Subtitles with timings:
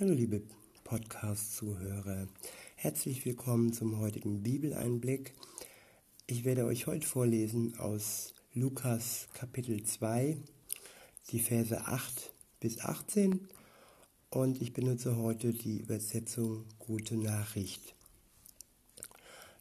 [0.00, 0.42] Hallo liebe
[0.82, 2.26] Podcast-Zuhörer,
[2.74, 5.34] herzlich willkommen zum heutigen Bibeleinblick.
[6.26, 10.36] Ich werde euch heute vorlesen aus Lukas Kapitel 2,
[11.30, 13.46] die Verse 8 bis 18
[14.30, 17.94] und ich benutze heute die Übersetzung Gute Nachricht.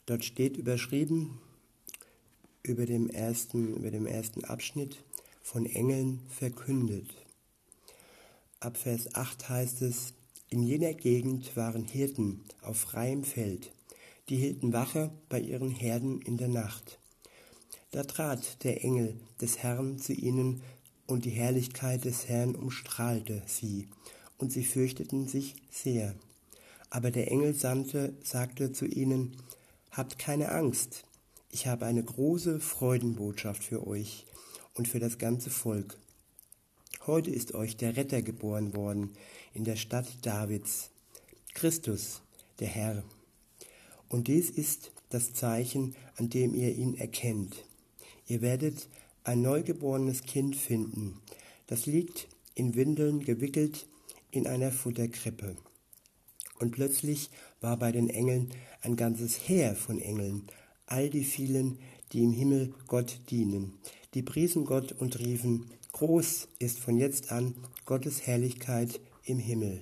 [0.08, 1.38] Dort steht überschrieben
[2.64, 4.98] über dem ersten, über dem ersten Abschnitt
[5.44, 7.14] von Engeln verkündet.
[8.60, 10.16] Ab Vers 8 heißt es,
[10.54, 13.72] in jener Gegend waren Hirten auf freiem Feld,
[14.30, 17.00] die hielten Wache bei ihren Herden in der Nacht.
[17.90, 20.62] Da trat der Engel des Herrn zu ihnen,
[21.08, 23.88] und die Herrlichkeit des Herrn umstrahlte sie,
[24.38, 26.14] und sie fürchteten sich sehr.
[26.92, 29.36] Aber der Engel sandte, sagte zu ihnen,
[29.90, 31.04] Habt keine Angst,
[31.50, 34.28] ich habe eine große Freudenbotschaft für euch
[34.76, 35.98] und für das ganze Volk.
[37.06, 39.12] Heute ist euch der Retter geboren worden
[39.54, 40.90] in der Stadt Davids,
[41.54, 42.22] Christus,
[42.62, 43.04] der Herr.
[44.08, 47.66] Und dies ist das Zeichen, an dem ihr ihn erkennt.
[48.26, 48.88] Ihr werdet
[49.26, 51.20] ein neugeborenes Kind finden,
[51.68, 53.86] das liegt in Windeln gewickelt
[54.32, 55.58] in einer Futterkrippe.
[56.60, 60.48] Und plötzlich war bei den Engeln ein ganzes Heer von Engeln,
[60.86, 61.80] all die vielen,
[62.14, 63.74] die im Himmel Gott dienen.
[64.14, 69.82] Die priesen Gott und riefen, Groß ist von jetzt an Gottes Herrlichkeit im Himmel.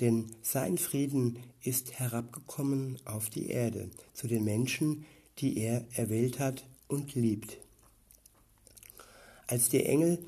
[0.00, 5.04] Denn sein Frieden ist herabgekommen auf die Erde zu den Menschen,
[5.38, 7.58] die er erwählt hat und liebt.
[9.46, 10.18] Als die Engel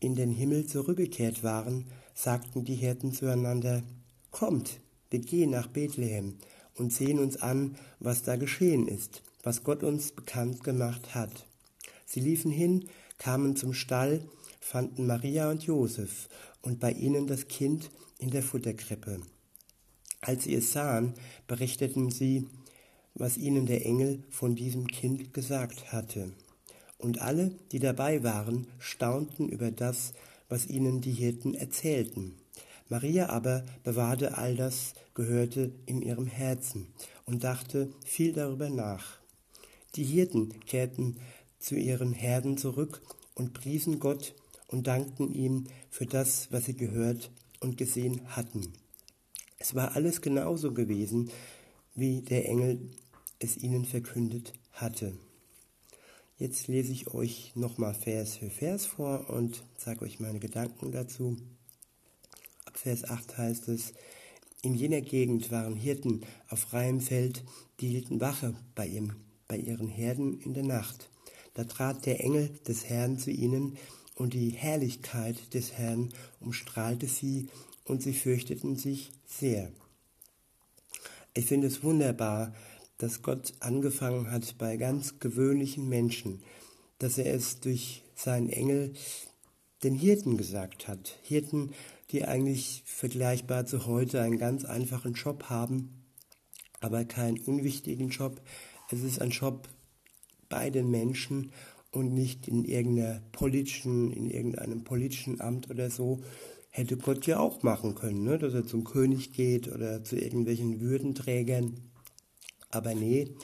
[0.00, 3.82] in den Himmel zurückgekehrt waren, sagten die Hirten zueinander,
[4.30, 4.80] Kommt,
[5.10, 6.34] wir gehen nach Bethlehem
[6.74, 11.46] und sehen uns an, was da geschehen ist, was Gott uns bekannt gemacht hat.
[12.06, 14.22] Sie liefen hin, kamen zum Stall,
[14.60, 16.28] fanden Maria und Josef
[16.62, 19.20] und bei ihnen das Kind in der Futterkrippe.
[20.20, 21.14] Als sie es sahen,
[21.46, 22.46] berichteten sie,
[23.14, 26.32] was ihnen der Engel von diesem Kind gesagt hatte.
[26.98, 30.12] Und alle, die dabei waren, staunten über das,
[30.48, 32.36] was ihnen die Hirten erzählten.
[32.88, 36.86] Maria aber bewahrte all das Gehörte in ihrem Herzen
[37.24, 39.18] und dachte viel darüber nach.
[39.96, 41.16] Die Hirten kehrten
[41.66, 43.02] zu ihren Herden zurück
[43.34, 44.36] und priesen Gott
[44.68, 48.72] und dankten ihm für das, was sie gehört und gesehen hatten.
[49.58, 51.28] Es war alles genauso gewesen,
[51.96, 52.78] wie der Engel
[53.40, 55.18] es ihnen verkündet hatte.
[56.38, 61.36] Jetzt lese ich euch nochmal Vers für Vers vor und sage euch meine Gedanken dazu.
[62.64, 63.92] Ab Vers 8 heißt es,
[64.62, 67.42] in jener Gegend waren Hirten auf freiem Feld,
[67.80, 69.14] die hielten Wache bei, ihm,
[69.48, 71.10] bei ihren Herden in der Nacht.
[71.56, 73.78] Da trat der Engel des Herrn zu ihnen,
[74.14, 77.48] und die Herrlichkeit des Herrn umstrahlte sie,
[77.84, 79.72] und sie fürchteten sich sehr.
[81.32, 82.54] Ich finde es wunderbar,
[82.98, 86.42] dass Gott angefangen hat bei ganz gewöhnlichen Menschen,
[86.98, 88.92] dass er es durch seinen Engel
[89.82, 91.18] den Hirten gesagt hat.
[91.22, 91.72] Hirten,
[92.10, 96.04] die eigentlich vergleichbar zu heute einen ganz einfachen Job haben,
[96.80, 98.42] aber keinen unwichtigen Job.
[98.90, 99.68] Es ist ein Job,
[100.48, 101.52] bei den Menschen
[101.90, 106.20] und nicht in irgendeiner politischen, in irgendeinem politischen Amt oder so,
[106.70, 108.38] hätte Gott ja auch machen können, ne?
[108.38, 111.80] dass er zum König geht oder zu irgendwelchen Würdenträgern.
[112.70, 113.34] Aber nee,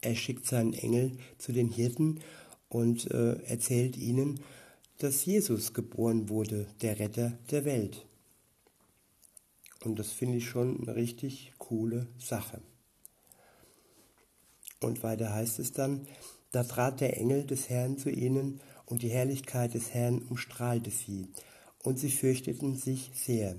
[0.00, 2.20] er schickt seinen Engel zu den Hirten
[2.68, 4.40] und äh, erzählt ihnen,
[4.98, 8.06] dass Jesus geboren wurde, der Retter der Welt.
[9.84, 12.60] Und das finde ich schon eine richtig coole Sache.
[14.80, 16.06] Und weiter heißt es dann,
[16.52, 21.28] da trat der Engel des Herrn zu ihnen, und die Herrlichkeit des Herrn umstrahlte sie,
[21.82, 23.56] und sie fürchteten sich sehr.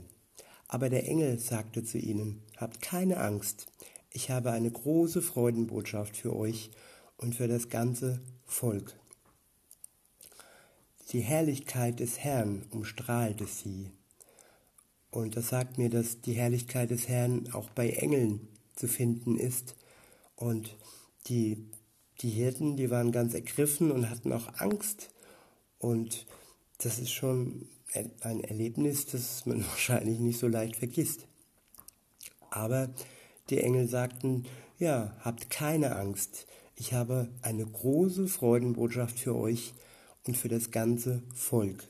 [0.67, 3.67] Aber der Engel sagte zu ihnen, Habt keine Angst,
[4.11, 6.69] ich habe eine große Freudenbotschaft für euch
[7.17, 8.93] und für das ganze Volk.
[11.11, 13.91] Die Herrlichkeit des Herrn umstrahlte sie.
[15.09, 19.75] Und das sagt mir, dass die Herrlichkeit des Herrn auch bei Engeln zu finden ist.
[20.35, 20.77] Und
[21.27, 21.69] die
[22.21, 25.09] die Hirten, die waren ganz ergriffen und hatten auch Angst.
[25.79, 26.25] Und
[26.77, 27.67] das ist schon
[28.21, 31.27] ein Erlebnis, das man wahrscheinlich nicht so leicht vergisst.
[32.49, 32.89] Aber
[33.49, 34.45] die Engel sagten,
[34.77, 36.47] ja, habt keine Angst.
[36.75, 39.73] Ich habe eine große Freudenbotschaft für euch
[40.25, 41.87] und für das ganze Volk.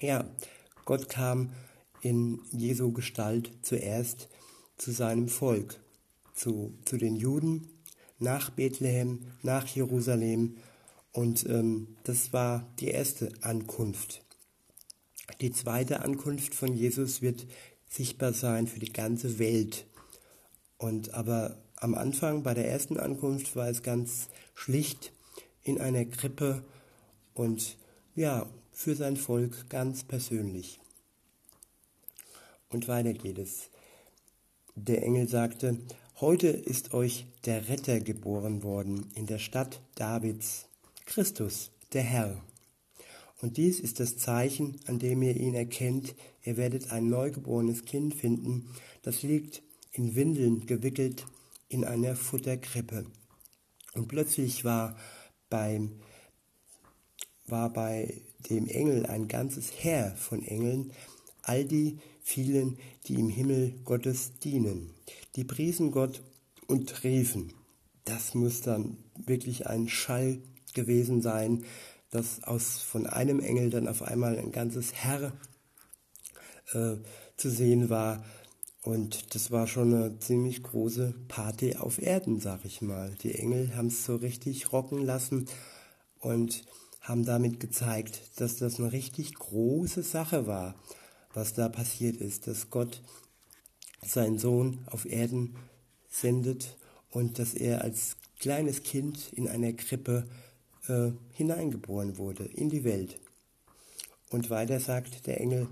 [0.00, 0.28] Ja,
[0.84, 1.52] Gott kam
[2.00, 4.28] in Jesu Gestalt zuerst
[4.76, 5.80] zu seinem Volk,
[6.34, 7.68] zu, zu den Juden
[8.22, 10.56] nach Bethlehem, nach Jerusalem.
[11.12, 14.22] Und ähm, das war die erste Ankunft.
[15.40, 17.46] Die zweite Ankunft von Jesus wird
[17.88, 19.86] sichtbar sein für die ganze Welt.
[20.78, 25.12] Und aber am Anfang bei der ersten Ankunft war es ganz schlicht
[25.62, 26.64] in einer Krippe
[27.34, 27.76] und
[28.14, 30.80] ja, für sein Volk ganz persönlich.
[32.68, 33.68] Und weiter geht es.
[34.74, 35.78] Der Engel sagte,
[36.22, 40.68] heute ist euch der Retter geboren worden in der Stadt Davids,
[41.04, 42.40] Christus, der Herr.
[43.40, 46.14] Und dies ist das Zeichen, an dem ihr ihn erkennt.
[46.44, 48.68] Ihr werdet ein neugeborenes Kind finden,
[49.02, 51.26] das liegt in Windeln gewickelt
[51.68, 53.04] in einer Futterkrippe.
[53.94, 54.96] Und plötzlich war
[55.50, 55.90] beim
[57.46, 60.92] war bei dem Engel ein ganzes Heer von Engeln,
[61.42, 64.90] all die vielen, die im Himmel Gottes dienen.
[65.36, 66.22] Die priesen Gott
[66.66, 67.52] und riefen.
[68.04, 70.38] Das muss dann wirklich ein Schall
[70.74, 71.64] gewesen sein,
[72.10, 75.32] dass aus von einem Engel dann auf einmal ein ganzes Herr
[76.72, 76.96] äh,
[77.36, 78.24] zu sehen war.
[78.82, 83.14] Und das war schon eine ziemlich große Party auf Erden, sag ich mal.
[83.22, 85.46] Die Engel haben es so richtig rocken lassen
[86.18, 86.64] und
[87.00, 90.74] haben damit gezeigt, dass das eine richtig große Sache war,
[91.34, 93.02] was da passiert ist, dass Gott
[94.04, 95.56] seinen Sohn auf Erden
[96.08, 96.76] sendet
[97.10, 100.26] und dass er als kleines Kind in einer Krippe
[100.88, 103.18] äh, hineingeboren wurde in die Welt.
[104.30, 105.68] Und weiter sagt der Engel,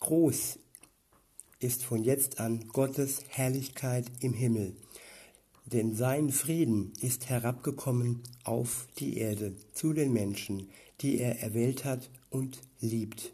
[0.00, 0.58] groß
[1.58, 4.76] ist von jetzt an Gottes Herrlichkeit im Himmel
[5.66, 10.68] denn sein Frieden ist herabgekommen auf die Erde zu den Menschen,
[11.00, 13.32] die er erwählt hat und liebt.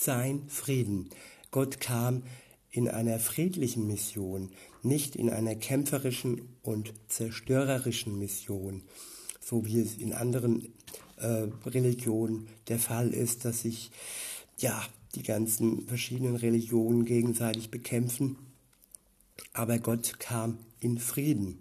[0.00, 1.10] Sein Frieden.
[1.50, 2.22] Gott kam
[2.70, 4.52] in einer friedlichen Mission,
[4.84, 8.84] nicht in einer kämpferischen und zerstörerischen Mission,
[9.40, 10.72] so wie es in anderen
[11.16, 13.90] äh, Religionen der Fall ist, dass sich
[14.58, 14.80] ja
[15.16, 18.36] die ganzen verschiedenen Religionen gegenseitig bekämpfen.
[19.52, 21.58] Aber Gott kam in Frieden.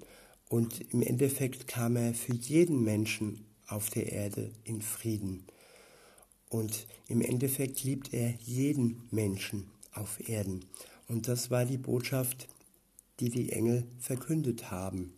[0.48, 5.48] Und im Endeffekt kam er für jeden Menschen auf der Erde in Frieden.
[6.50, 10.66] Und im Endeffekt liebt er jeden Menschen auf Erden.
[11.08, 12.48] Und das war die Botschaft,
[13.20, 15.14] die die Engel verkündet haben.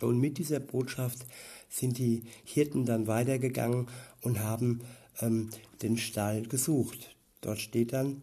[0.00, 1.26] Und mit dieser Botschaft
[1.68, 3.88] sind die Hirten dann weitergegangen
[4.22, 4.80] und haben
[5.20, 5.50] ähm,
[5.82, 7.16] den Stall gesucht.
[7.40, 8.22] Dort steht dann,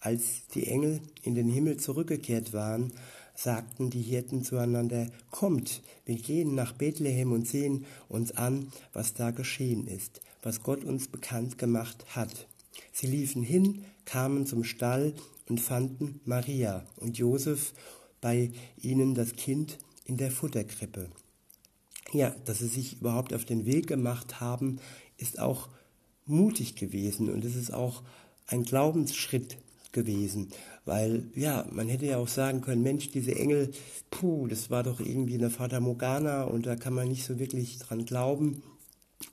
[0.00, 2.92] als die Engel in den Himmel zurückgekehrt waren,
[3.34, 9.30] sagten die Hirten zueinander, Kommt, wir gehen nach Bethlehem und sehen uns an, was da
[9.30, 12.48] geschehen ist, was Gott uns bekannt gemacht hat.
[12.92, 15.14] Sie liefen hin, kamen zum Stall
[15.48, 17.72] und fanden Maria und Josef
[18.20, 18.50] bei
[18.80, 21.08] ihnen das Kind in der Futterkrippe.
[22.12, 24.78] Ja, dass sie sich überhaupt auf den Weg gemacht haben,
[25.16, 25.68] ist auch
[26.26, 28.02] mutig gewesen und es ist auch
[28.46, 29.58] ein Glaubensschritt
[29.92, 30.48] gewesen.
[30.84, 33.70] Weil, ja, man hätte ja auch sagen können, Mensch, diese Engel,
[34.10, 37.78] puh, das war doch irgendwie eine Fata Morgana und da kann man nicht so wirklich
[37.78, 38.62] dran glauben.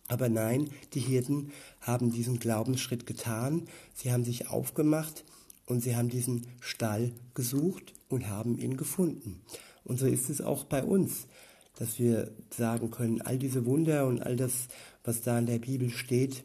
[0.08, 1.52] Aber nein, die Hirten
[1.82, 3.68] haben diesen Glaubensschritt getan.
[3.94, 5.24] Sie haben sich aufgemacht
[5.66, 9.42] und sie haben diesen Stall gesucht und haben ihn gefunden.
[9.84, 11.28] Und so ist es auch bei uns,
[11.76, 14.68] dass wir sagen können, all diese Wunder und all das,
[15.04, 16.44] was da in der Bibel steht,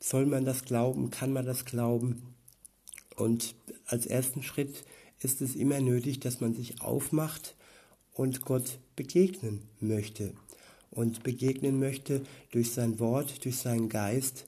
[0.00, 2.22] soll man das glauben, kann man das glauben?
[3.16, 3.54] Und
[3.86, 4.84] als ersten Schritt
[5.20, 7.56] ist es immer nötig, dass man sich aufmacht
[8.12, 10.34] und Gott begegnen möchte.
[10.90, 14.46] Und begegnen möchte durch sein Wort, durch seinen Geist.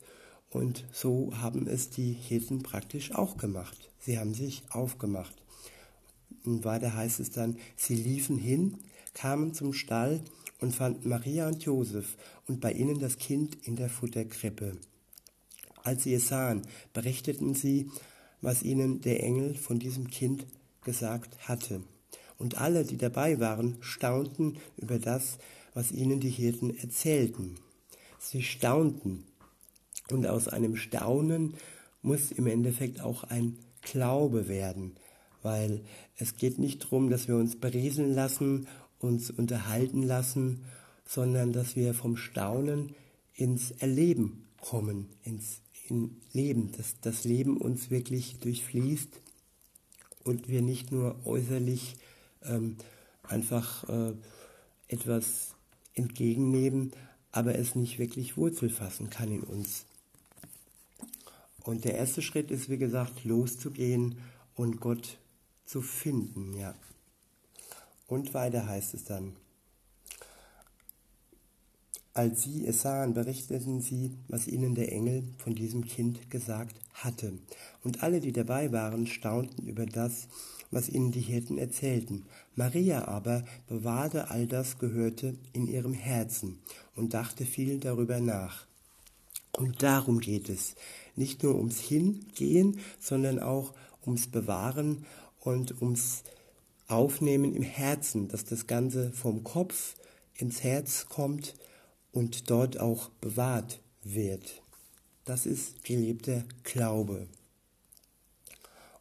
[0.50, 3.90] Und so haben es die Hirten praktisch auch gemacht.
[3.98, 5.34] Sie haben sich aufgemacht.
[6.44, 8.78] Und weiter heißt es dann, sie liefen hin,
[9.14, 10.22] kamen zum Stall
[10.60, 12.16] und fanden Maria und Josef
[12.46, 14.76] und bei ihnen das Kind in der Futterkrippe.
[15.82, 17.90] Als sie es sahen, berichteten sie,
[18.40, 20.46] was ihnen der Engel von diesem Kind
[20.82, 21.82] gesagt hatte.
[22.38, 25.38] Und alle, die dabei waren, staunten über das,
[25.74, 27.56] was ihnen die Hirten erzählten.
[28.18, 29.24] Sie staunten.
[30.10, 31.54] Und aus einem Staunen
[32.02, 34.96] muss im Endeffekt auch ein Glaube werden,
[35.42, 35.82] weil
[36.16, 38.66] es geht nicht darum, dass wir uns berieseln lassen,
[38.98, 40.64] uns unterhalten lassen,
[41.06, 42.94] sondern dass wir vom Staunen
[43.34, 45.60] ins Erleben kommen, ins
[45.90, 49.10] in Leben, dass das Leben uns wirklich durchfließt
[50.24, 51.96] und wir nicht nur äußerlich
[52.44, 52.76] ähm,
[53.24, 54.12] einfach äh,
[54.88, 55.54] etwas
[55.94, 56.92] entgegennehmen,
[57.32, 59.86] aber es nicht wirklich Wurzel fassen kann in uns.
[61.62, 64.18] Und der erste Schritt ist, wie gesagt, loszugehen
[64.56, 65.18] und Gott
[65.66, 66.74] zu finden, ja.
[68.06, 69.36] Und weiter heißt es dann,
[72.12, 77.32] Als sie es sahen, berichteten sie, was ihnen der Engel von diesem Kind gesagt hatte.
[77.84, 80.26] Und alle, die dabei waren, staunten über das,
[80.72, 82.26] was ihnen die Hirten erzählten.
[82.56, 86.58] Maria aber bewahrte all das Gehörte in ihrem Herzen
[86.96, 88.66] und dachte viel darüber nach.
[89.52, 90.74] Und darum geht es.
[91.14, 93.72] Nicht nur ums Hingehen, sondern auch
[94.04, 95.04] ums Bewahren
[95.38, 96.24] und ums
[96.88, 99.94] Aufnehmen im Herzen, dass das Ganze vom Kopf
[100.34, 101.54] ins Herz kommt
[102.12, 104.62] und dort auch bewahrt wird.
[105.24, 107.28] Das ist gelebter Glaube.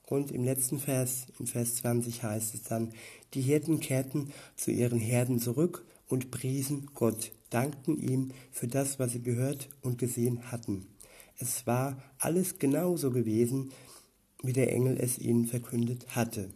[0.05, 2.93] Und im letzten Vers, im Vers 20 heißt es dann,
[3.33, 9.11] die Hirten kehrten zu ihren Herden zurück und priesen Gott, dankten ihm für das, was
[9.11, 10.87] sie gehört und gesehen hatten.
[11.37, 13.71] Es war alles genauso gewesen,
[14.41, 16.49] wie der Engel es ihnen verkündet hatte.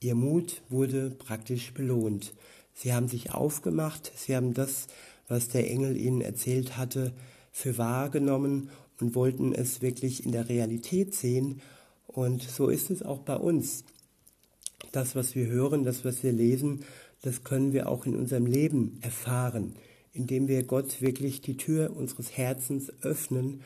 [0.00, 2.34] Ihr Mut wurde praktisch belohnt.
[2.74, 4.88] Sie haben sich aufgemacht, sie haben das
[5.28, 7.12] was der Engel ihnen erzählt hatte,
[7.50, 11.60] für wahrgenommen und wollten es wirklich in der Realität sehen.
[12.06, 13.84] Und so ist es auch bei uns.
[14.92, 16.84] Das, was wir hören, das, was wir lesen,
[17.22, 19.76] das können wir auch in unserem Leben erfahren,
[20.12, 23.62] indem wir Gott wirklich die Tür unseres Herzens öffnen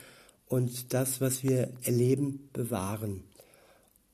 [0.47, 3.25] und das, was wir erleben, bewahren.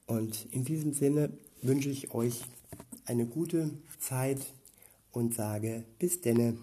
[0.06, 1.30] Und in diesem Sinne
[1.60, 2.42] wünsche ich euch
[3.04, 4.40] eine gute Zeit
[5.10, 6.56] und sage bis denne.